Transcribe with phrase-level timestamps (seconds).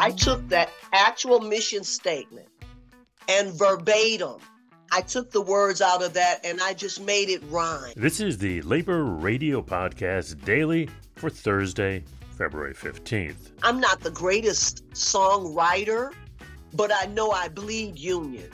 [0.00, 2.48] I took that actual mission statement
[3.28, 4.38] and verbatim,
[4.90, 7.92] I took the words out of that and I just made it rhyme.
[7.96, 12.02] This is the Labor Radio Podcast Daily for Thursday,
[12.38, 13.50] February 15th.
[13.62, 16.14] I'm not the greatest songwriter,
[16.72, 18.48] but I know I bleed union.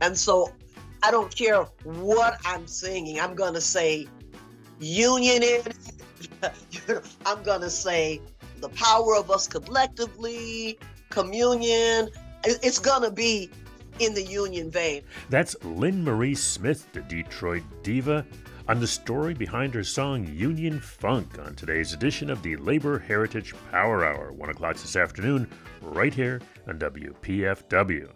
[0.00, 0.50] And so
[1.04, 3.20] I don't care what I'm singing.
[3.20, 4.08] I'm going to say
[4.80, 5.62] union in
[7.26, 8.20] I'm going to say
[8.64, 10.78] the power of us collectively,
[11.10, 12.08] communion.
[12.44, 13.50] It's to be
[13.98, 15.02] in the union vein.
[15.28, 18.24] That's Lynn Marie Smith, the Detroit diva,
[18.66, 23.54] on the story behind her song Union Funk on today's edition of the Labor Heritage
[23.70, 25.46] Power Hour, 1 o'clock this afternoon,
[25.82, 28.08] right here on WPFW.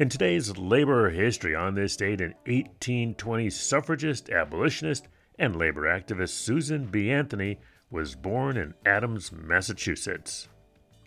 [0.00, 5.06] In today's labor history on this date in 1820, suffragist, abolitionist,
[5.38, 7.12] and labor activist Susan B.
[7.12, 10.48] Anthony was born in Adams, Massachusetts.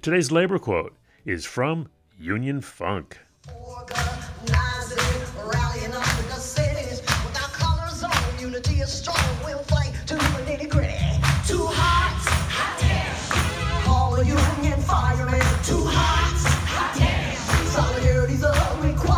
[0.01, 0.95] Today's labor quote
[1.25, 3.17] is from Union Funk.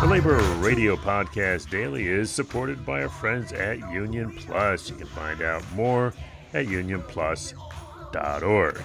[0.00, 4.88] The Labor Radio Podcast Daily is supported by our friends at Union Plus.
[4.88, 6.14] You can find out more
[6.52, 8.82] at unionplus.org.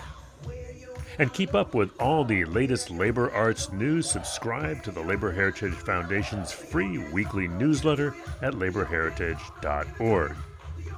[1.18, 4.08] And keep up with all the latest labor arts news.
[4.10, 10.36] Subscribe to the Labor Heritage Foundation's free weekly newsletter at laborheritage.org.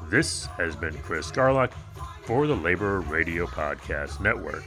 [0.10, 1.72] This has been Chris Garlock
[2.23, 4.64] for the Labor Radio Podcast Network.